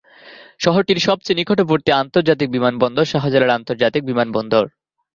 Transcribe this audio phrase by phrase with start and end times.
[0.59, 4.65] শহরটির সবচেয়ে নিকটবর্তী আন্তর্জাতিক বিমানবন্দর শাহজালাল আন্তর্জাতিক বিমানবন্দর।